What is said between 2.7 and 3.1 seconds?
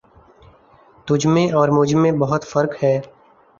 ہے